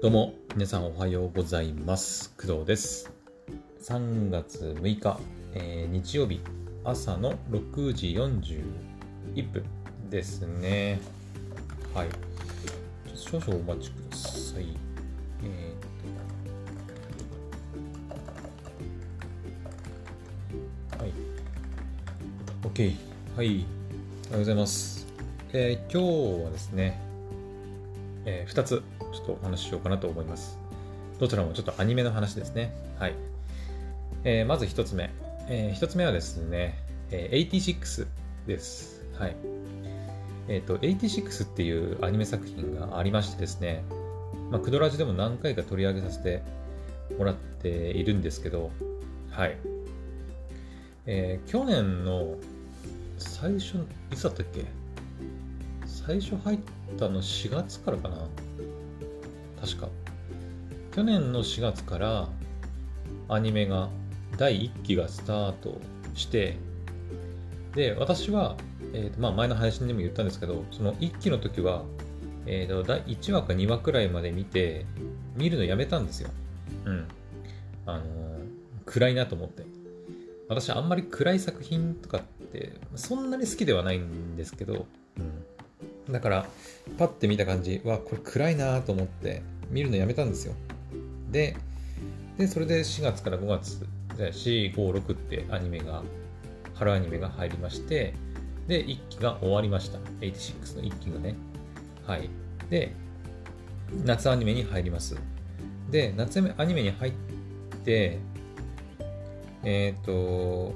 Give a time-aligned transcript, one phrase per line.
[0.00, 2.32] どうも、皆さんおはようございます。
[2.36, 3.10] 工藤です。
[3.82, 5.18] 3月6日、
[5.54, 6.40] えー日曜日、
[6.84, 9.64] 朝の6時41分
[10.08, 11.00] ですね。
[11.92, 12.08] はい。
[13.12, 14.66] 少々お待ちください。
[15.42, 21.12] えーはい。
[22.62, 22.94] OK。
[23.34, 23.66] はい。
[24.28, 25.08] おはようございます。
[25.52, 27.00] えー今日はですね、
[28.26, 28.80] え2つ
[29.28, 30.58] とお話ししようかなと思います。
[31.18, 32.74] どちらもちょっとアニメの話ですね。
[32.98, 33.14] はい。
[34.24, 35.10] えーまず1つ目。
[35.48, 36.78] え1つ目はですね、
[37.10, 38.06] えー86
[38.46, 39.04] です。
[39.18, 39.36] はい。
[40.48, 43.84] えっ、と、86っていうアニメ作品がありましてですね、
[44.50, 46.42] まあ、クドラジでも何回か取り上げさせて
[47.18, 48.70] もらっているんですけど、
[49.30, 49.56] はい。
[51.06, 52.36] えー去年の
[53.18, 53.78] 最初、
[54.12, 54.64] いつだったっけ？
[55.86, 56.58] 最初入っ
[56.98, 58.16] たの4月からかな
[59.60, 59.88] 確か。
[60.94, 62.28] 去年の4月から
[63.28, 63.88] アニメが
[64.36, 65.80] 第1期がスタート
[66.14, 66.56] して、
[67.74, 68.56] で、私は、
[68.92, 71.84] えーとまあ、前の配信でも言ったんですけど、その1期の時は、
[72.46, 74.86] えーと第1話か2話くらいまで見て、
[75.36, 76.30] 見るのやめたんですよ。
[76.84, 77.08] うん。
[77.86, 78.28] あのー
[78.88, 79.64] 暗いなと思って。
[80.48, 84.86] 私あんまり暗い作品とかってそんなに好きではないんですけど、
[85.18, 85.44] うん、
[86.10, 86.46] だから
[86.98, 90.54] パッて見た感じわこれ暗いなと思って見るのやめたんですよ。
[91.30, 91.56] で
[92.38, 96.02] でそれで4月から5月456ってアニメが
[96.74, 98.14] 春アニメが入りまして
[98.66, 99.98] で1期が終わりました。
[100.20, 101.34] 86の1期がね。
[102.06, 102.30] はい。
[102.70, 102.94] で
[104.04, 105.16] 夏アニメに入ります。
[105.90, 107.12] で夏アニメに入っ
[107.84, 108.18] て
[109.64, 110.72] えっ、と、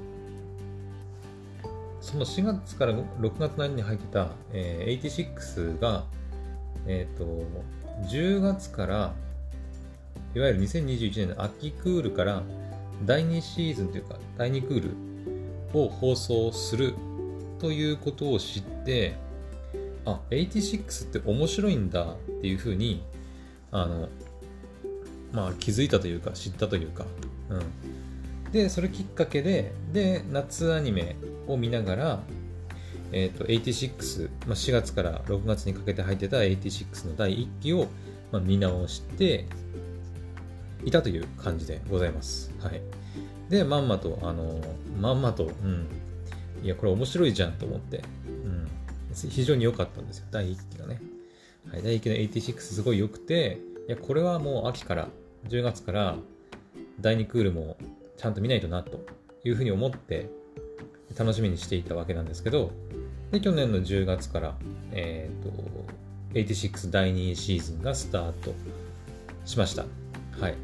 [2.03, 6.03] その4月から6月の間に入ってた、えー86が、
[6.85, 7.45] えっ、と、
[8.11, 9.13] 10月から、
[10.35, 12.43] いわゆる2021年の秋クールから
[13.05, 14.81] 第2シーズンというか、第2クー
[15.73, 16.93] ルを放送する
[17.57, 19.15] ということを知って、
[20.03, 23.01] あ、86って面白いんだっていうふうに、
[23.71, 24.09] あの、
[25.31, 27.05] まあ気づいたというか知ったというか、
[27.49, 27.61] うん。
[28.53, 31.15] で、それきっかけで、で、夏アニメ
[31.47, 32.23] を見ながら、
[33.11, 37.87] えっ、と、86、まあ、4月から6月にかけて入ってた86の第1期を、
[38.31, 39.47] まあ、見直して
[40.85, 42.53] いたという感じでございます。
[42.59, 42.81] はい。
[43.49, 44.61] で、まんまと、あの、
[44.99, 45.87] まんまと、うん。
[46.63, 48.67] いや、これ面白いじゃんと思って、うん。
[49.29, 50.25] 非常に良かったんですよ。
[50.29, 51.01] 第1期がね。
[51.71, 51.81] はい。
[51.81, 55.07] 第1期の86すごい良くて、いや、これはもう秋から、
[55.49, 56.17] 10月から、
[56.99, 57.77] 第2クールも
[58.23, 59.05] ちゃんと見ないとなと
[59.43, 60.29] いうふうに思って
[61.19, 62.71] 楽しみにしていたわけなんですけど
[63.33, 64.55] で去年の10月から、
[64.93, 65.51] えー、と
[66.33, 68.53] 86第2シーズンがスタート
[69.43, 69.83] しました。
[70.39, 70.55] はい。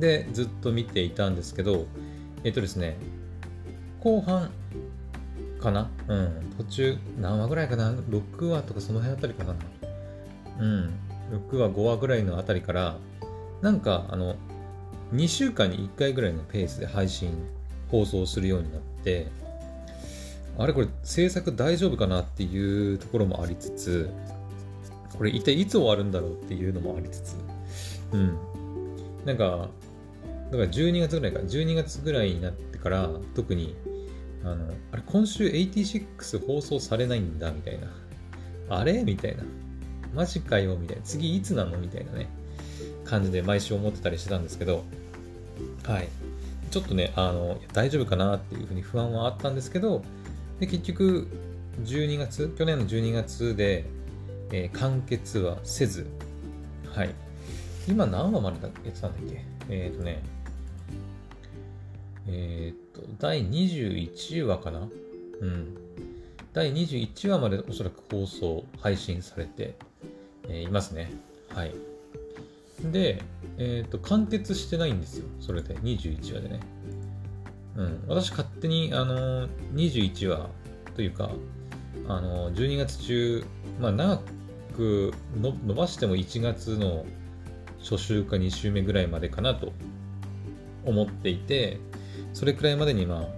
[0.00, 1.86] でずっと見ていたんですけど
[2.42, 2.96] えっ、とですね
[4.00, 4.50] 後半
[5.60, 5.90] かな？
[6.08, 6.54] うん。
[6.58, 9.54] 途中何話ぐらいかな？6話とかその辺あたりかな？
[10.58, 10.90] うん。
[11.50, 12.96] 6話5話ぐらいのあたりから
[13.60, 14.34] なんかあの
[15.12, 17.30] 2週間に1回ぐらいのペースで配信
[17.90, 19.26] 放送するようになって
[20.58, 24.10] あれこれ制作大丈夫かなっていうところもありつつ
[25.16, 27.36] これ一体いつ終わるんだろうっていうのもありつつ
[28.12, 28.36] うん。
[29.24, 29.68] なんか
[30.50, 31.40] だから12月ぐらいか。
[31.40, 33.74] 12月ぐらいになってから特に
[34.44, 37.88] あのあれ今週86放送されないんだみたいな。
[38.68, 39.04] あれ？
[39.04, 39.44] みたいな。
[40.14, 40.76] マジかよ？
[40.76, 41.02] みたいな。
[41.02, 41.78] 次いつなの？
[41.78, 42.28] みたいなね。
[43.04, 44.84] 感じで毎週思ってたりしてたんですけど
[45.84, 46.08] はい。
[46.70, 50.02] ちょっとね、あの、大丈夫かなっていうふうに不安はあったんですけど、
[50.60, 51.26] で結局、
[51.84, 53.84] 12月、去年の12月で、
[54.50, 56.06] えー完結はせず、
[56.94, 57.14] はい。
[57.88, 59.44] 今何話までだやってたんだっけ？
[59.68, 60.22] えっ、ー、とね、
[62.28, 64.88] えっ、と、第21話かな？
[65.40, 65.76] うん。
[66.52, 69.74] 第21話までおそらく放送、配信されて、
[70.48, 71.10] えいますね。
[71.48, 71.74] はい。
[72.90, 73.22] で、
[73.58, 75.26] えっ、と、完結してないんですよ。
[75.40, 76.60] それで、21話でね。
[77.76, 78.04] うん。
[78.08, 80.48] 私、勝手に、あのー、21話
[80.94, 81.30] というか、
[82.08, 83.44] あのー、12月中、
[83.80, 84.20] まあ、長
[84.76, 87.04] くの伸ばしても1月の
[87.78, 89.72] 初週か2週目ぐらいまでかなと
[90.84, 91.78] 思っていて、
[92.32, 93.28] それくらいまでに、まあ、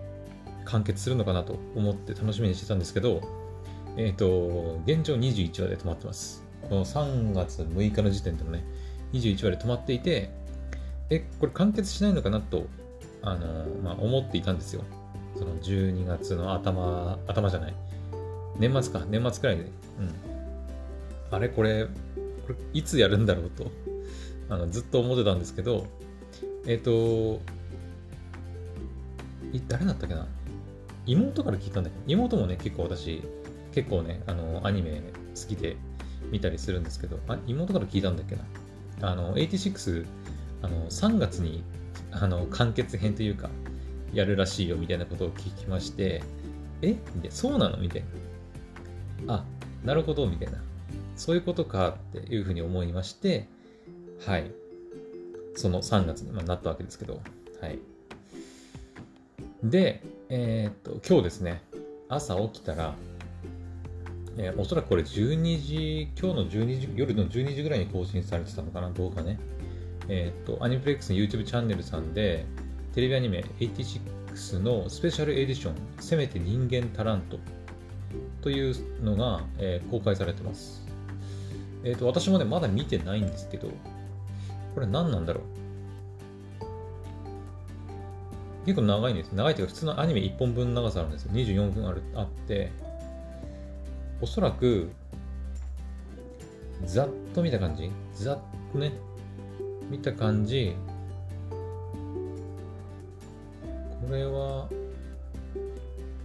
[0.65, 3.21] 完結するのかなと思って楽しみにしてたんですけど、
[3.97, 6.45] えっ、と、現状21話で止まってます。
[6.69, 8.65] この3月6日の時点でもね、
[9.15, 10.31] 21話で止まっていて、
[11.11, 12.67] え、これ完結しないのかなと、
[13.23, 14.83] あのまあ、思っていたんですよ。
[15.37, 17.75] その12月の頭、頭じゃない。
[18.59, 19.63] 年末か、年末くらいで。
[19.63, 19.71] うん。
[21.31, 21.91] あれこれ、こ
[22.51, 23.71] れいつやるんだろうと
[24.51, 25.87] あのずっと思ってたんですけど、
[26.67, 27.41] えっ、と、
[29.69, 30.27] 誰だったっけな？
[31.07, 31.97] 妹から聞いたんだけ？
[31.97, 33.23] ど、妹もね、結構私、
[33.73, 35.03] 結構ね、あの、アニメ
[35.35, 35.77] 好きで
[36.31, 38.43] 見たりするんですけど、あ、妹から聞いたんだっけな？
[39.01, 40.07] あの、86、
[40.63, 41.63] あの、3月に、
[42.11, 43.51] あの、完結編というか、
[44.13, 46.23] やるらしいよみたいなことを聞きまして、
[46.83, 46.93] え？
[46.93, 46.97] っ
[47.31, 47.79] そうなの？
[47.79, 48.05] みたい
[49.27, 49.35] な。
[49.35, 49.45] あ、
[49.85, 50.63] なるほど、みたいな。
[51.17, 53.49] そういうことかっていうふうに思いまして、
[54.27, 54.51] はい。
[55.57, 57.21] その3月になったわけですけど、
[57.61, 57.79] はい。
[59.63, 61.63] で、えー、っと、今日ですね、
[62.09, 62.95] 朝起きたら、
[64.37, 69.39] えー、おそらくこれ12時、今日の12時、夜の12時ぐらいに更新されてたのかな、動画ね。
[70.09, 72.45] えー、っと、アニプレックスの YouTube チャンネルさんで、
[72.95, 77.39] テレビアニメ86のスペシャルエディション、せめて人間タラント
[78.43, 80.85] というのが、えー、公開されてます。
[81.85, 83.69] えっ、と、私もね、まだ見てないんですけど、
[84.75, 85.65] これ何なんだろう
[88.67, 89.33] 結構長いんです。
[89.33, 91.33] 長いというか、普通のアニメ1本分の長さあるんですよ。
[91.33, 92.73] 24分あるあって、
[94.21, 94.91] おそらく、
[96.85, 97.91] ざっと見た感じ？
[98.15, 98.39] ざっ
[98.73, 98.93] とね、
[99.91, 100.75] 見た感じ、
[104.07, 104.69] これは、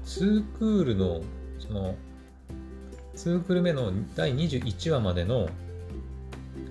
[0.05, 1.21] 2クールの、
[1.59, 1.95] その、
[3.15, 5.49] 2クール目の第21話までの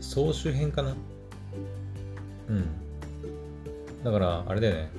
[0.01, 0.97] 総集編かな？
[2.49, 2.65] うん。
[4.03, 4.91] だから、あれだよね。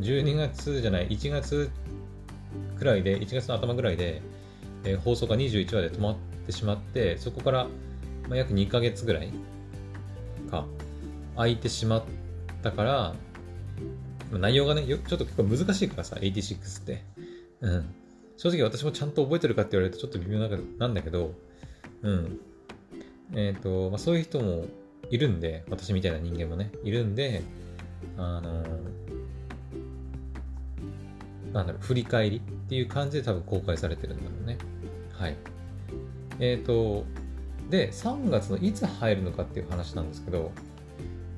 [0.00, 1.70] 12月じゃない、1月
[2.78, 4.22] くらいで、1月の頭ぐらいで、
[4.84, 6.16] えー、放送が21話で止まっ
[6.46, 7.64] てしまって、そこから、
[8.28, 9.30] まあ、約2ヶ月ぐらい
[10.50, 10.66] か、
[11.36, 12.04] 空いてしまっ
[12.62, 13.14] たから、
[14.30, 17.02] まあ内容がね、ちょっと結構難しいからさ、86って。
[17.60, 17.94] うん。
[18.36, 20.38] 正直私もちゃんと覚えてるかって言われるとちょっと微妙
[20.78, 21.32] なんだけど、
[22.02, 22.40] うん。
[23.34, 24.66] えっ、ー、と、まあ、そういう人も
[25.10, 27.42] いるんで、私みたいな人間もね、いるんで、
[28.16, 28.62] あの
[31.52, 34.58] なんだろう、振り返りっていう感じで多分公開されてるんだろうね。
[35.18, 35.36] はい。
[36.40, 37.04] えっ、ー、と、
[37.70, 40.52] で、3月のいつ入るのかっていう話なんですけど、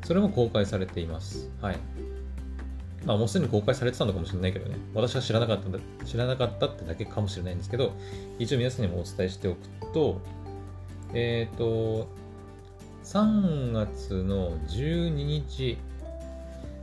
[0.04, 1.50] それも公開されています。
[1.60, 1.78] はい。
[3.04, 7.92] まあ、もうすでに公開されてたのかもしれないけどね、私は知らなかったんだ、知らなかったってだけかもしれないんですけど、
[8.38, 9.58] 一応皆さんにもお伝えしておく
[9.94, 10.20] と、
[11.14, 12.08] えっ、ー、と、
[13.04, 15.78] 3月の12日、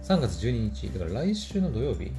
[0.03, 2.13] 3月12日、だから来週の土曜日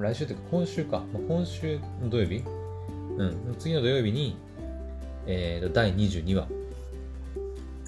[0.00, 2.44] 来週というか今週か、今週の土曜日？
[3.18, 4.36] うん、次の土曜日に、
[5.26, 6.48] えー、と第22話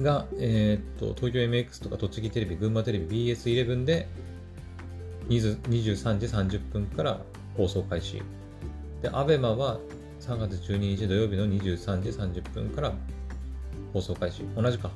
[0.00, 4.08] が、えー、と東京 MX とか栃木テレビ、群馬テレビ、BS11 で
[5.28, 7.20] 23時30分から
[7.56, 8.22] 放送開始。
[9.00, 9.78] で、ABEMA は
[10.20, 12.92] 3月12日土曜日の23時30分から
[13.92, 14.42] 放送開始。
[14.56, 14.90] 同じか。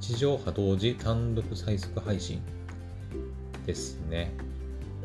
[0.00, 2.40] 地上波同時単独最速配信
[3.66, 4.32] ですね。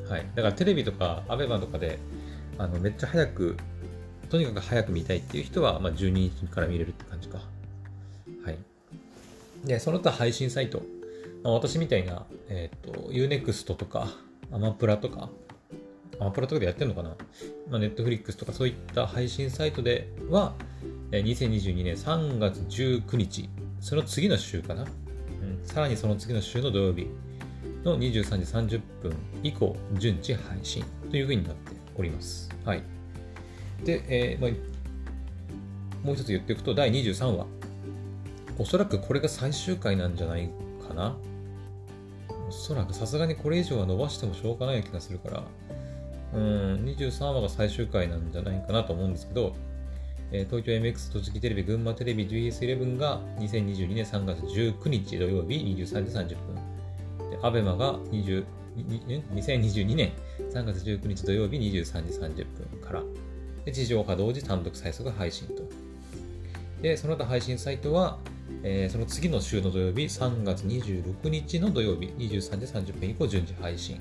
[0.10, 0.26] はい。
[0.36, 2.00] だからテレビとか ABEMA とかで
[2.58, 3.58] あのめっちゃ早く、
[4.30, 7.40] とにかく早く見たいっていう人は、まあ、12日から見れるって感じか。
[8.44, 8.58] はい。
[9.66, 10.82] で、その他配信サイト。
[11.44, 14.08] まあ、私みたいな、えっ、ー、と、Unext とか、
[14.52, 15.30] アマプラとか、
[16.20, 17.10] アマプラとかでやってるのかな、
[17.70, 20.54] まあ、Netflix とかそういった配信サイトでは、
[21.12, 27.08] 2022年3月19日、その次の週かな、うん、さらにその次の週の土曜日
[27.86, 32.50] の23時30分以降、順次配信という風になっております。
[32.66, 32.84] はい。
[33.84, 34.52] で、えーまあ、
[36.06, 37.46] もう一つ言っておくと、第23話。
[38.58, 40.50] おそらくこれが最終回なんじゃない
[40.88, 41.16] かな。
[42.48, 45.44] おそらくさすがにこれ以上は伸ばしてもしょうがない気がするから、
[46.34, 49.56] うん、23話が最終回なんじゃないかなと思うんですけど、
[50.32, 56.65] えー、東京 MX 栃木テレビ、群馬テレビ GS11 が2022年3月19日土曜日23時30分。
[57.36, 60.12] で、アベマが20 2022年
[60.54, 63.04] 3月19日土曜日23時30分から。
[63.64, 65.64] で、地上波同時単独最速配信と。
[66.82, 68.20] で、その他配信サイトは、
[68.64, 74.00] えー、その次の週の土曜日、3月26日の土曜日、23時30分以降順次配信。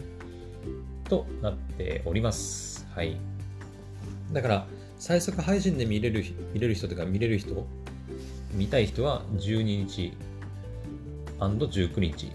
[1.08, 2.86] となっております。
[2.94, 3.16] はい。
[4.32, 4.66] だから、
[4.98, 7.66] 最速配信で見れる見れる人とか見れる人、
[8.52, 10.16] 見たい人は12日
[11.38, 12.32] &19 日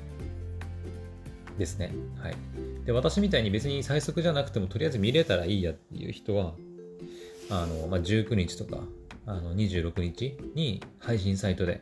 [1.60, 1.94] ですね。
[2.20, 2.36] はい。
[2.86, 6.54] で、私みたいに別に最速じゃなくてもとりあえず見れたらいいやっていう人は、
[7.52, 8.82] あの、まあ、19日とか、
[9.28, 11.82] あの、26日に配信サイトで、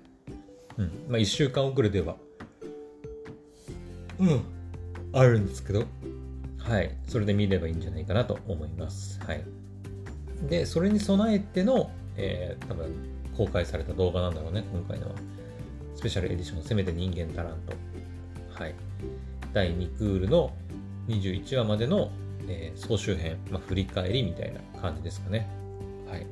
[0.77, 2.17] うん、まあ、1週間遅れでは、
[4.19, 4.41] うん、
[5.13, 5.85] あるんですけど、
[6.57, 6.91] はい。
[7.07, 9.21] それで見ればいいんじゃないかなと思います。
[9.21, 9.43] はい。
[10.49, 12.93] で、それに備えての、えー、多分、
[13.37, 15.15] 公開された動画なんだろうね、今回のは。
[15.95, 17.73] スペシャルエディション、せめて人間足らんと。
[18.49, 18.75] はい。
[19.57, 20.51] 第2クールの
[21.07, 22.11] 21話までの、
[22.47, 25.49] えー、総集編、まあ、振り返りみたいな感じですかね。
[26.07, 26.27] はい。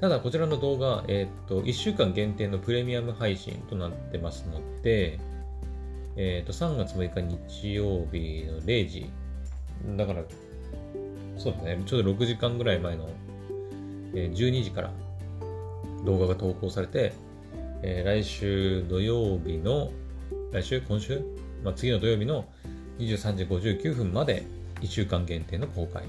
[0.00, 5.20] ただ、こちらの動画、えー、っと、1週間限定のプレミアム配信となってますので、
[6.16, 9.06] えー、っと、3月6日日曜日の0時、
[9.96, 10.24] だから、
[11.36, 13.08] そうだね、ちょうど6時間ぐらい前の、
[14.16, 14.90] えー、12時から
[16.04, 17.12] 動画が投稿されて、
[17.84, 19.92] えー、来週土曜日の、
[20.50, 21.22] 来週今週
[21.62, 22.44] まあ、次の土曜日の
[22.98, 24.44] 23時59分まで
[24.80, 26.04] 1週間限定の公開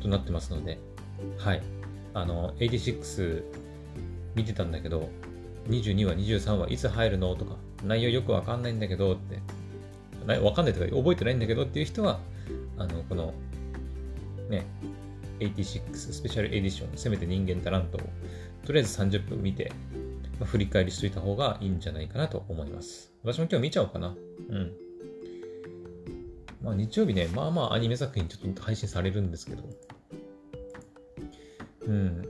[0.00, 0.78] となってますので、
[1.38, 1.62] はい。
[2.14, 3.44] あの、86
[4.34, 5.08] 見てたんだけど、
[5.68, 9.40] 22話、23話いつ入るのとか、内容よくわかんないんだけどって、
[10.40, 12.20] わかんないとか覚えてないんだけどっていう人は、
[12.76, 13.34] あの、この、
[14.48, 14.64] ね、
[15.40, 18.00] 86スペシャルエディション、せめて人間タラントを、
[18.64, 19.72] とりあえず30分見て、
[20.38, 23.12] まあ、振り返りしといた方がいいんじゃないかなと思います。
[23.24, 24.14] 私も今日見ちゃおうかな。
[24.48, 24.72] うん。
[26.62, 29.64] まあ日曜日ね、まあまあアニメ作品ちょっと配信されるんですけど。
[31.86, 32.28] うん。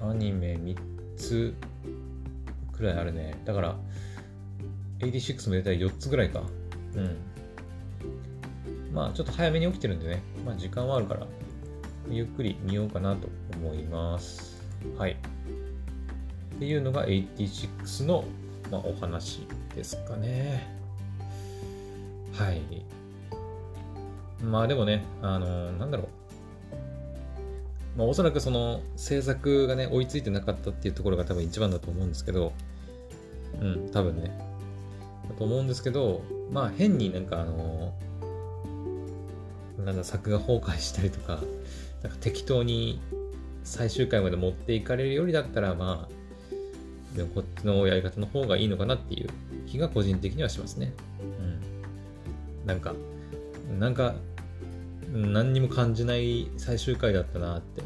[0.00, 0.76] アニメ3
[1.16, 1.54] つ
[2.72, 3.40] くらいあるね。
[3.44, 3.76] だから、
[5.00, 6.42] 86も出たら4つぐらいか。
[6.94, 7.16] うん。
[8.92, 10.22] まあちょっと早めに起きてるんでね。
[10.44, 11.26] まあ時間はあるから、
[12.08, 14.60] ゆっくり見ようかなと思います。
[14.96, 15.16] はい。
[16.56, 18.24] っていうのが86の、
[18.70, 20.79] まあ、お話ですかね。
[22.40, 22.62] はい。
[24.42, 26.08] まあでもね、あのー、なんだろう。
[27.98, 32.54] まあおそらくその制作がね、追いついてなかったっていうところが多分一番だと思うんですけど、
[33.60, 34.30] うん、多分ね。
[35.28, 41.40] だと思うんですけど、まあ変になんかあのー、なんだ、作が崩壊したりとか、
[42.02, 43.02] なんか適当に
[43.64, 49.28] 最終回まで持っていかれるよりだったら、まあ、でもこっちのやり方の方がいいのかなっていう
[49.66, 50.94] 気が個人的にはしますね。
[51.20, 51.79] うん。
[52.70, 52.94] なんか、
[53.80, 54.14] なんか、
[55.12, 57.82] 何にも感じない最終回だったなって。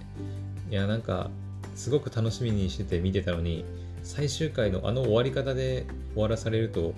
[0.71, 1.31] いや、なんか、
[1.75, 3.65] すごく楽しみにしてて見てたのに、
[4.03, 6.93] 最終回のあの終わり方で終わらされると、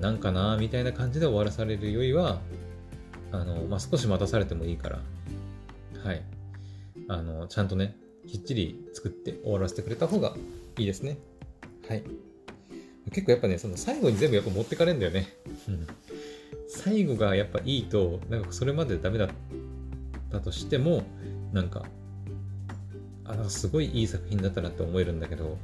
[0.00, 2.40] なんかなみたいな感じで終わらされるよりは、
[3.30, 5.00] あの、まあ、少し待たされてもいいから、
[6.02, 6.22] はい。
[7.06, 7.94] あの、ちゃんとね、
[8.26, 10.34] きっちり作って終わらせてくれた方が
[10.76, 11.16] いいですね。
[11.88, 12.02] はい。
[13.12, 15.28] 結構やっぱね、その最後に全部やっぱ持ってかれるんだよね。
[15.68, 15.86] うん。
[16.68, 19.28] 最後がやっぱいいと、なんかそれまでダメだっ
[20.30, 21.02] たとしても、
[21.52, 21.86] なんか、
[23.24, 25.56] あ、なんかすごいいい作品だったなって思えるんだけど、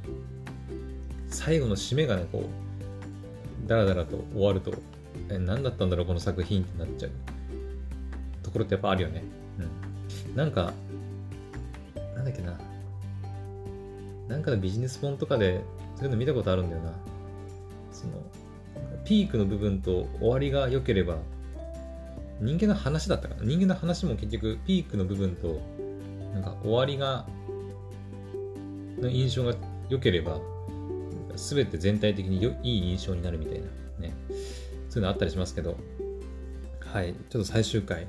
[1.29, 2.49] 最後の締めがね、こ
[3.65, 4.73] う、ダラダラと終わると、
[5.29, 7.11] え、何だったんだろう、この作品ってなっちゃう
[8.41, 9.23] ところってやっぱあるよね。
[9.59, 10.35] うん。
[10.35, 10.73] なんか、
[12.15, 12.59] なんだっけな。
[14.27, 15.61] なんかのビジネス本とかで
[15.97, 16.93] そういうの見たことあるんだよな。
[17.91, 18.13] その、
[19.05, 21.17] ピークの部分と終わりが良ければ、
[22.41, 25.61] 人間の話だったかな人間の話も結局ピークの部分と、
[26.33, 27.25] なんか終わりが、
[28.99, 29.53] の印象が
[29.89, 30.39] 良ければ、
[31.35, 33.65] すべて全体的によいい印象になるみたいな
[33.99, 34.13] ね。
[34.89, 35.77] そういうのあったりしますけど、
[36.79, 38.07] はい、ちょっと最終回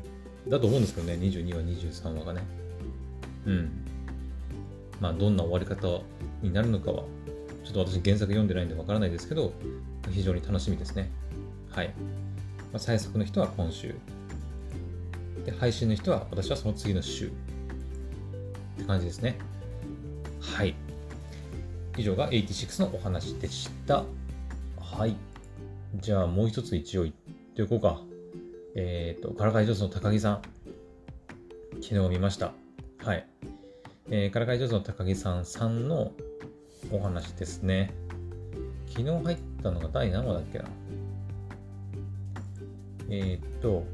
[0.49, 2.43] だと思うんですけどね、22話、23話がね。
[3.47, 3.71] うん。
[5.01, 6.03] まあ、どんな終わり方
[6.43, 7.03] になるのかは、
[7.65, 9.53] ちょっと私原作読んでないんでわからないですけど、
[10.11, 11.11] 非常に楽しみですね。
[11.71, 11.89] はい。
[11.89, 13.95] まあ、最速の人は今週。
[15.45, 17.27] で、配信の人は私はその次の週。
[17.27, 17.31] っ
[18.79, 19.39] て感じですね。
[20.41, 20.75] はい。
[21.97, 24.05] 以上が86のお話でした。
[24.81, 25.17] はい。
[25.97, 27.15] じゃあもう一つ一応言っ
[27.55, 28.01] ておこうか。
[28.75, 30.43] えっ、ー、と、からかい上手の高木さん。
[31.83, 32.53] 昨日見ました。
[32.99, 33.27] はい。
[34.11, 36.13] えー、からかい上手の高木さんさんの
[36.91, 37.93] お話ですね。
[38.89, 40.65] 昨日入ったのが第何話だっけな？
[43.09, 43.85] えー、っと、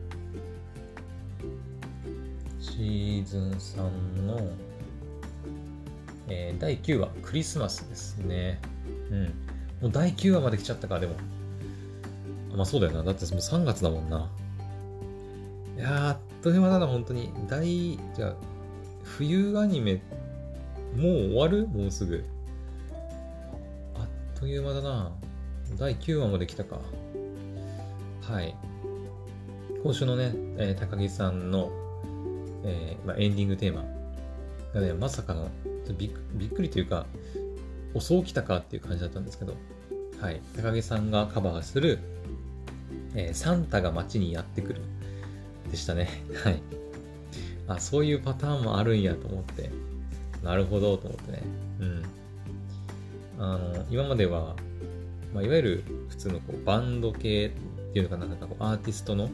[2.61, 4.41] シーズン3の、
[6.29, 8.61] えー、第9話、クリスマスですね。
[9.11, 9.25] うん。
[9.83, 11.15] もう第9話まで来ちゃったか、でも。
[12.55, 13.03] まあそうだよな。
[13.03, 14.31] だってもう3月だもんな。
[15.77, 17.31] いやー、あっという間だな、本当に。
[17.49, 18.35] 大、じゃあ、
[19.05, 20.03] 冬アニメ、
[20.97, 21.67] もう終わる？
[21.69, 22.25] もうすぐ。
[23.95, 25.13] あっという間だな。
[25.79, 26.81] 第9話まで来たか。
[28.23, 28.55] はい。
[29.83, 31.71] 今週のね、えー、高木さんの、
[32.65, 33.85] えーまあ、エンディングテーマ
[34.75, 35.51] がね、まさかの
[35.99, 37.07] びっびっくりというか、
[37.95, 39.55] おそうきたかっていう感じだったんですけど、
[40.21, 40.41] はい。
[40.57, 41.99] 高木さんがカバーする、
[43.15, 44.83] えー、サンタが街にやってくる
[45.71, 46.09] でしたね。
[46.45, 46.63] はい。
[47.67, 49.71] あ、そういうパターンもあるんやと思って、
[50.43, 51.43] なるほどと思ってね。
[51.81, 52.03] うん。
[53.39, 54.55] あの、今までは、
[55.33, 57.51] まあ、いわゆる普通のこうバンド系っ
[57.93, 59.31] ていうのかな、なんかこうアーティストの、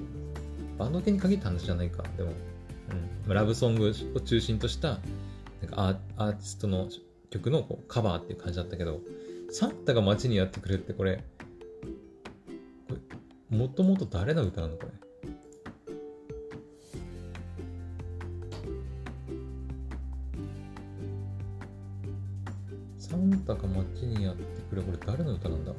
[0.78, 2.32] バンド系に限った話じゃないか、でも、
[3.26, 5.00] うん、ラブソングを中心とした、
[5.60, 6.88] なんかアーティストの
[7.30, 9.00] 曲のこうカバーっていう感じだったけど、
[9.50, 11.24] サンタが街にやってくるってこれ、
[12.88, 12.94] こ
[13.50, 14.92] れ、もともと誰の歌なのこれ？
[22.98, 25.72] サンタが街にやってくる、これ誰の歌なんだ？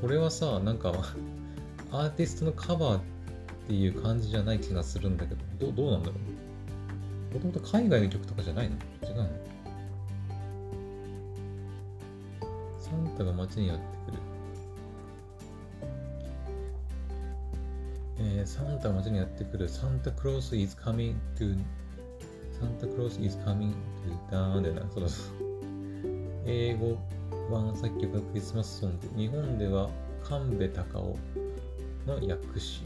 [0.00, 0.92] これはさ、なんか、
[1.90, 3.02] アーティストのカバーっ
[3.66, 6.14] ていう感じじゃない気がするんだけど、どどうなんだろ
[7.30, 7.34] う？
[7.34, 8.76] もともと海外の曲とかじゃないの？
[9.08, 9.28] 違うの？
[12.78, 14.18] サンタが街にやってくる。
[18.18, 19.68] えー、サンタが街にやってくる。
[19.68, 21.56] サンタクロース is coming to
[22.60, 23.72] サンタクロース is coming
[24.04, 24.82] to town だよな。
[24.92, 25.53] そうそう。
[26.46, 26.98] 英語
[27.50, 29.08] 版作曲のクリスマスソング。
[29.16, 29.88] 日本では
[30.22, 31.16] 神戸隆夫
[32.06, 32.82] の訳詞。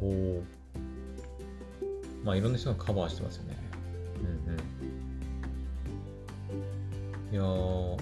[0.00, 0.42] おお。
[2.24, 3.58] まあいろんな人がカバーしてますよね。
[4.20, 4.56] うんう
[7.32, 7.34] ん。
[7.34, 7.98] いやー、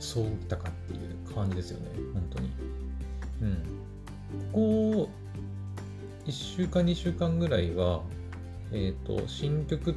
[0.00, 1.90] そうきたかっていう感じですよね。
[2.14, 2.50] 本当に。
[3.42, 3.62] うん。
[4.52, 5.08] ここ、
[6.26, 8.02] 1週間、2週間ぐらいは、
[8.72, 9.94] えっ、ー、と、新曲っ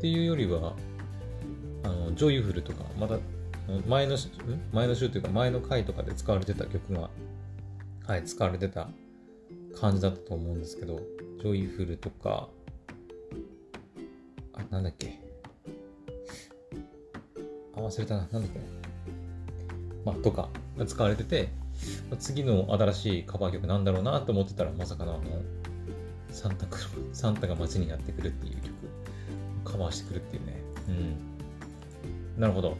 [0.00, 0.74] ていうよりは、
[1.82, 3.18] あの、ジョイフルとか、また、
[3.86, 4.16] 前の、
[4.72, 7.10] 前の週というか前の回とかで使われてた曲が、
[8.06, 8.88] はい、使われてた
[9.78, 11.00] 感じだったと思うんですけど、
[11.40, 12.48] ジョイフルとか、
[14.54, 15.20] あ、なんだっけ？
[17.76, 18.28] あ、忘れたな。
[18.32, 18.60] なんだっけ？
[20.04, 20.48] まあ、とか
[20.86, 21.50] 使われてて、
[22.18, 25.22] 次の新しいカバー曲なんだろうなと思ってたら、まさかのあの、
[26.30, 28.72] サンタクロ、サンタが街にやってくるっていう曲、
[29.64, 30.62] カバーしてくるっていうね。
[30.88, 31.37] うん。
[32.38, 32.76] なるほど、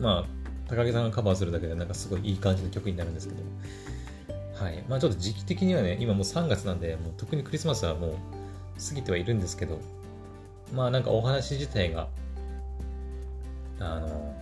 [0.00, 0.24] まあ、
[0.68, 3.42] 高木さんがカバーするだけでなんかすごいいい感じの曲になるんですけど、
[4.54, 4.84] はい。
[4.88, 8.14] まあちょっと時期的にはね、今もう3月なんで、もう特にクリスマスはもう
[8.88, 9.80] 過ぎてはいるんですけど、
[10.72, 12.08] まあなんかお話自体が、
[13.80, 14.34] あの、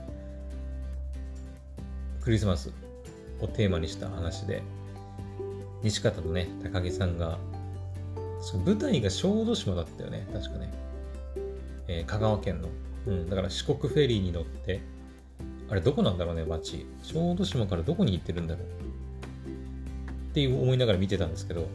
[2.21, 2.71] クリスマス
[3.41, 4.63] をテーマにした話で、
[5.83, 7.39] 西方のね、高木さんが、
[8.67, 10.71] 舞台が小豆島だったよね、確かね。
[11.89, 12.69] えー、香川県の。
[13.07, 14.81] うん、だから四国フェリーに乗って、
[15.69, 16.87] あれどこなんだろうね、街。
[17.03, 18.65] 小豆島からどこに行ってるんだろう。
[20.31, 21.69] っていう思いながら見てたんですけど、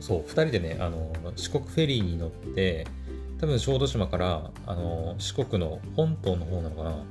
[0.00, 2.86] そう、二人でね、あの、四国フェリーに乗って、
[3.38, 7.04] 多分小豆島から、あの、四国の本島の方なのかな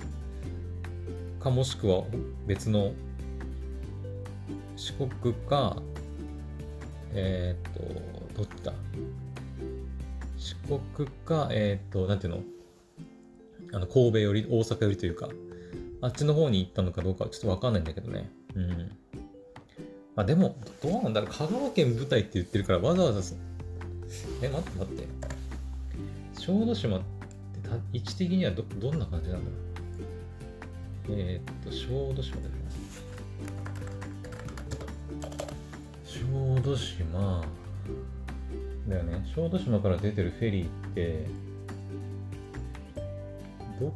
[1.42, 2.04] か、もしくは
[2.48, 2.94] 別の
[4.76, 5.82] 四国か、
[7.14, 8.74] えっ、と、どっちだ
[10.38, 10.56] 四
[10.96, 12.44] 国か、えっ、と、なんていうの？
[13.74, 15.30] あの、神戸より、大阪よりというか、
[16.02, 18.30] あっちの方に行ったのかどうかちょっとわかんないんだけどね。
[18.56, 18.92] うん。
[20.16, 21.30] まあ、でも、どうなんだろう。
[21.30, 23.22] 香川県舞台って言ってるから、わざわざ、
[24.42, 25.08] え、待って待って。
[26.40, 27.02] 小豆島っ
[27.62, 31.18] てた位置的にはど、どんな感じなんだろう。
[31.18, 32.52] えー、っと、小豆島だよ。
[36.06, 37.46] 小豆島、
[38.88, 39.32] だよね。
[39.36, 41.28] 小豆島から出てるフェリーって、
[43.82, 43.94] ど、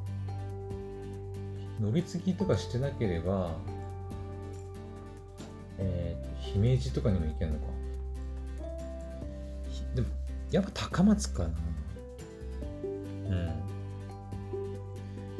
[1.79, 3.55] 乗り継ぎとかしてなければ、
[5.77, 7.65] えー、姫路とかにも行けんのか。
[9.93, 10.07] でも、
[10.51, 11.49] やっぱ高松かな。
[12.83, 13.49] うん。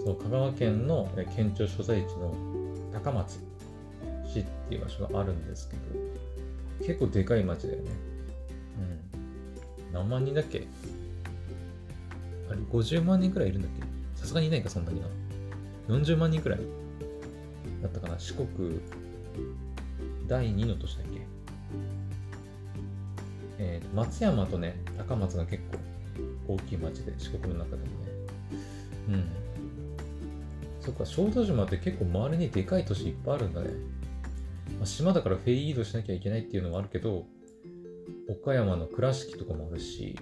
[0.05, 2.34] そう、香川県の県庁所在地の
[2.93, 3.39] 高松
[4.25, 5.81] 市っていう場所があるんですけど、
[6.86, 7.91] 結構でかい町だよね。
[9.88, 9.93] うん。
[9.93, 10.67] 何万人だっけ？
[12.49, 13.85] あれ、50万人くらいいるんだっけ？
[14.25, 15.07] さすがにいないか、そんなにな。
[15.88, 16.59] 40万人くらい
[17.83, 18.17] だったかな。
[18.17, 18.81] 四国
[20.27, 21.21] 第2の年だっけ
[23.59, 25.63] えー、松山とね、高松が結
[26.47, 27.89] 構大きい町で、四国の中でもね。
[29.09, 29.29] うん。
[30.81, 33.69] そっか、小豆島って結構周りにでかい都市いっぱいあるんだね。
[34.79, 37.27] まあ、島だからフェリー移動しなきゃいけないっていうのもあるけど、
[38.27, 40.17] 岡山の倉敷とかもあるし、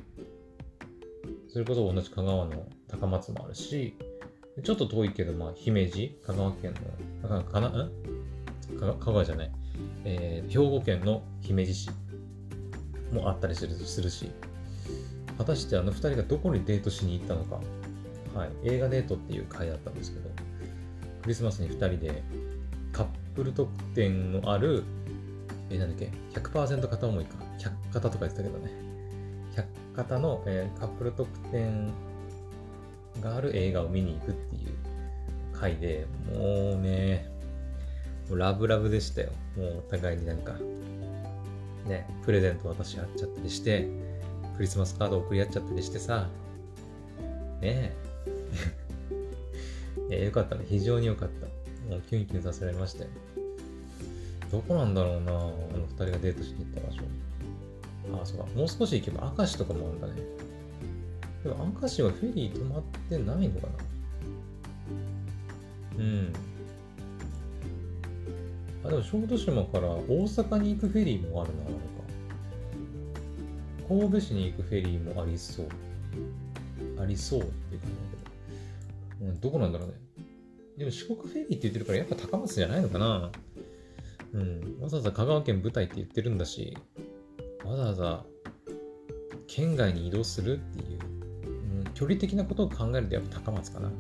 [1.47, 2.67] それこそ同じ香川の
[2.99, 3.95] 高松もあるし、
[4.63, 6.73] ちょっと遠いけど、まあ、姫路香川県
[7.21, 7.89] の、かかな、
[8.99, 9.51] 香川じゃない。
[10.05, 11.89] えー、兵庫県の姫路市
[13.11, 14.29] もあったりするするし、
[15.37, 17.59] 果たしてあの2人がどこにデートしに行ったのか、
[18.37, 20.29] はい、映画デートっていう回だったんですけど、
[21.23, 22.21] クリスマスに2人で
[22.91, 24.83] カップル特典のある、
[25.69, 28.71] えー、なんだっけ、100%片思いか、100型とか言ってたけどね、
[29.55, 31.91] 100型の、えー、カップル特典
[33.23, 34.73] がある映画を見に行くっていう
[35.53, 37.29] 回で、もうね、
[38.29, 39.31] もうラブラブでしたよ。
[39.57, 40.53] もうお互いになんか、
[41.87, 43.87] ね、プレゼント渡し合っちゃったりして、
[44.55, 46.27] クリスマスカード送り合っちゃったりしてさ、
[47.61, 47.93] ね
[50.01, 50.09] え。
[50.09, 50.65] いや、よかったね。
[50.67, 51.45] 非常によかった。
[51.89, 53.09] もうキュンキュンさせられましたよ。
[54.51, 55.53] どこなんだろうなあの
[55.89, 57.01] 二人がデートしに行った場所。
[58.19, 58.45] ああ、そうか。
[58.55, 60.13] もう少し行けば明石とかもあるんだね。
[61.43, 63.73] でも明石はフェリー止まってないのかな
[65.97, 66.33] うん。
[68.85, 71.79] あ、でも小豆島から大阪に行くフェリーもあるな、なんか。
[73.87, 75.67] 神戸市に行くフェリーもありそう。
[76.99, 78.01] ありそうっていう感じだ
[79.19, 79.31] けど。
[79.31, 79.93] うん、どこなんだろうね。
[80.77, 83.31] でも四国フェリーって言ってるからやっぱ高松じゃないのかな
[84.33, 84.79] うん。
[84.81, 86.75] わざわざ香川県舞台って言ってるんだし、
[87.63, 88.25] わざわざ
[89.47, 90.99] 県外に移動するっていう、
[91.93, 93.91] 距離的なことを考えるとやっぱ高松かな。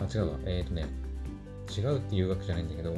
[0.00, 0.38] あ、違うわ。
[0.44, 0.86] えっ、ー、とね、
[1.76, 2.96] 違うっていうわけじゃないんだけど、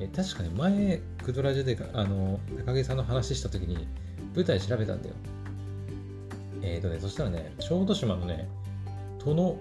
[0.00, 3.86] え確かに前、クドラジであの高木さんの話したときに、
[4.34, 5.14] 舞台調べたんだよ。
[6.62, 8.48] えっ、ー、とね、そしたらね、小豆島のね、
[9.24, 9.56] 殿、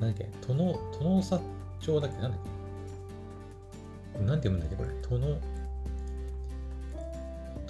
[0.00, 1.40] なんだっけ、殿、殿佐
[1.80, 4.22] 町だっけ、なんだっけ。
[4.24, 4.90] なんて読むんだっけ、これ。
[5.08, 5.38] 殿、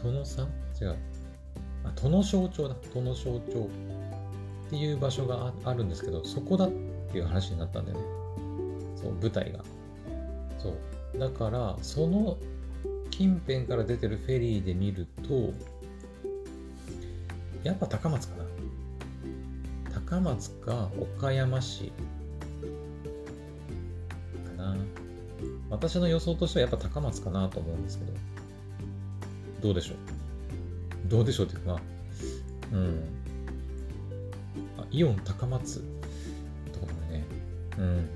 [0.02, 0.46] 殿さん？
[0.80, 0.96] 違う。
[1.84, 2.76] あ、殿省町だ。
[2.94, 3.68] 殿省町
[4.66, 6.70] っていう場所があるんですけど、そこだっ
[7.12, 8.04] ていう話になったんだよね。
[8.96, 9.60] そう、舞台が。
[10.58, 11.18] そう。
[11.18, 12.38] だから、その
[13.10, 15.52] 近辺から出てるフェリーで見ると、
[17.62, 18.44] やっぱ高松かな。
[19.94, 21.92] 高松か岡山市
[24.56, 24.76] かな。
[25.70, 28.12] 私の予想としてはやっぱ高松かなと思うんですけど、
[29.62, 29.96] どうでしょう？
[31.12, 31.78] どうでしょうっていうか、
[32.72, 33.04] うん。
[34.78, 35.84] あ、イオン高松
[36.72, 37.26] とかもね、
[37.78, 38.08] うん。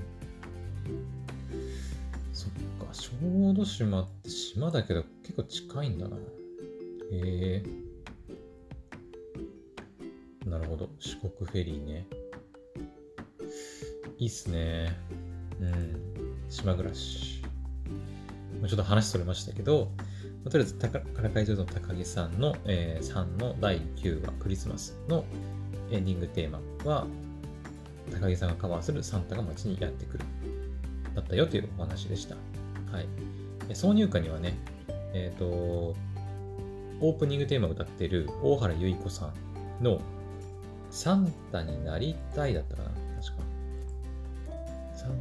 [2.33, 2.49] そっ
[2.83, 3.11] か、小
[3.53, 6.17] 豆島って島だけど結構近いんだな。
[6.17, 6.19] へ
[7.11, 10.49] えー。
[10.49, 10.89] なるほど。
[10.99, 12.07] 四国フェリーね。
[14.17, 14.97] いいっすね。
[15.61, 16.01] うん。
[16.49, 17.43] 島暮らし。
[17.43, 19.91] ちょっと話それましたけど、
[20.47, 25.25] まあ、とりあえず、からかい上手の高木さんの、えー、3の第9話、クリスマスの
[25.91, 27.05] エンディングテーマは、
[28.13, 30.23] 高木さんがカバーするサンタが街にやってくる。
[31.15, 32.35] だったよというお話でした。
[32.93, 33.07] はい。
[33.73, 34.57] 挿入歌にはね、
[35.13, 39.33] えっ、ー、と、オープニングテーマを歌っている大原由依子さ
[39.81, 39.99] んの
[40.91, 42.89] サンタになりたいだったかな
[43.21, 43.43] 確か。
[44.95, 45.11] サン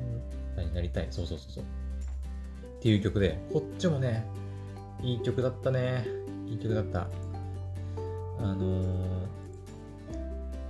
[0.55, 1.09] タになりたい。
[1.11, 1.65] そうそうそうそう。
[1.65, 4.25] っていう曲で、こっちもね、
[5.02, 6.06] いい曲だったね。
[6.46, 7.09] いい曲だった。
[8.38, 9.26] あのー、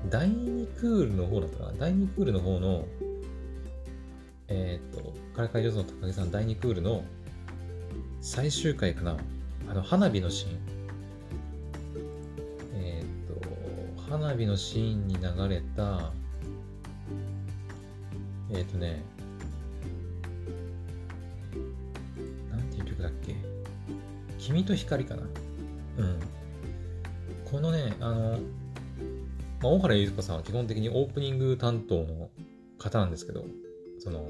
[0.08, 1.72] 第2クールの方だったかな？
[1.78, 2.86] 第2クールの方の、
[4.48, 7.04] えっ、ー、と、からかい上手の高木さん第2クールの
[8.20, 9.16] 最終回かな？
[9.68, 10.58] あの、花火のシーン。
[12.74, 16.12] えっと花火のシーンに流れた、
[18.52, 19.02] えっ、とね、
[22.50, 23.45] なんていう曲だっけ？
[24.46, 26.20] 君と光かなうん。
[27.50, 28.38] このね、あの、
[29.60, 32.30] まあ、大原ゆず子さんは基本的にオープニング担当の
[32.78, 33.44] 方なんですけど、
[33.98, 34.28] その、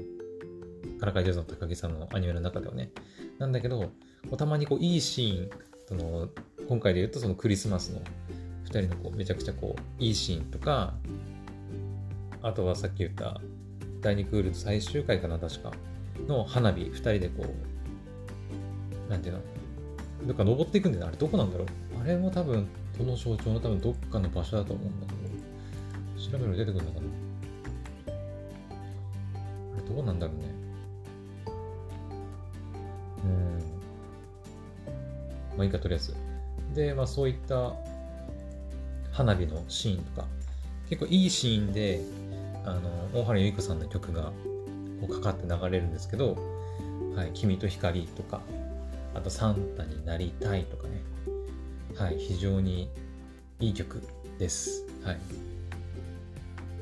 [0.99, 2.89] からかいジャズの高木さんのアニメの中ではね。
[3.37, 3.91] なんだけど、
[4.37, 5.49] たまにこういいシーン、
[5.87, 6.29] その、
[6.67, 8.01] 今回で言うとそのクリスマスの
[8.65, 10.95] 2人のこうめちゃくちゃこういいシーンとか
[12.41, 13.39] あとはさっき言った
[14.01, 15.71] 第2クール最終回かな確か
[16.27, 19.41] の花火2人でこうなんていうの？
[20.27, 21.67] どっか登っていくんだよあれどこなんだろう。
[22.01, 25.17] あれも多分この象徴の多分どっかの場所だと思うんだけど。
[26.17, 27.05] 調べるの出てくるのかな。
[29.77, 30.43] あれどうなんだろうね。
[33.23, 33.59] うん。
[35.57, 36.13] まあいいかとりあえず。
[36.75, 37.73] でまあそういった
[39.11, 40.27] 花火のシーンとか、
[40.89, 42.01] 結構いいシーンで、
[42.65, 42.81] あの、
[43.13, 44.31] 大原由依子さんの曲が
[45.01, 46.37] こうかかって流れるんですけど、
[47.15, 48.41] はい、君と光とか、
[49.13, 51.01] あとサンタになりたいとかね、
[51.95, 52.89] はい、非常に
[53.59, 54.01] いい曲
[54.37, 54.85] です。
[55.03, 55.19] はい。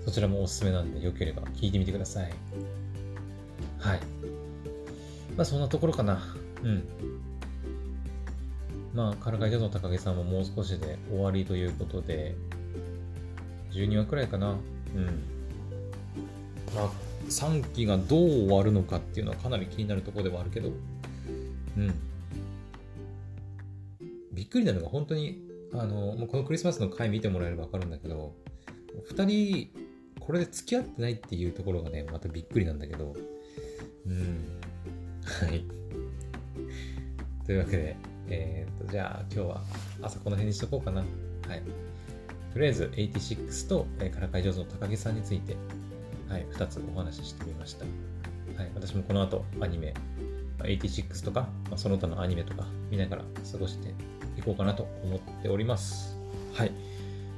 [0.06, 2.34] そちらもおすすめなんで、よければ聴いてみてください。
[3.80, 4.00] はい。
[5.36, 6.22] まあそんなところかな。
[6.64, 6.84] うん。
[8.94, 12.36] まあ、からかいジャズの高木さんももう少しで終わりということで、
[13.72, 14.52] 12話くらいかな。
[14.96, 15.06] うん。
[16.74, 16.90] まあ、
[17.28, 20.70] 3期がどう終わるのかっていうのはかなり気になるところではあるけど、
[21.78, 21.94] うん。
[24.36, 25.41] びっくりなのが本当に、
[25.74, 28.36] あの、もうこのクリスマスの回見てもらえればわかるんだけど、
[29.10, 29.69] 2人、
[30.19, 33.15] これで付き合ってないっていうところがね、またびっくりなんだけど、
[34.06, 34.60] うん。
[35.24, 35.65] はい。
[37.45, 37.95] というわけで、
[38.28, 39.63] えー、と、じゃあ今日は
[40.02, 41.02] 朝この辺にしとこうかな。
[41.02, 41.06] は
[41.56, 41.62] い。
[42.54, 45.56] とりあえず86と、えー、からかい上手の高木さんについて、
[46.30, 47.86] はい、2つお話ししてみました。
[48.58, 49.93] はい、私もこの後アニメ、
[50.60, 53.93] 86とか、まあ、その他のアニメとか見ながら過ごして
[54.38, 56.17] いこうかなと思っております。
[56.54, 56.71] はい。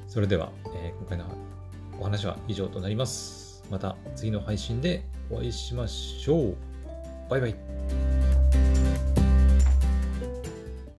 [0.08, 1.26] それでは、えー、今回の
[2.00, 3.64] お話は以上となります。
[3.70, 6.56] また次の配信でお会いしましょう。
[7.30, 8.17] バイバイ。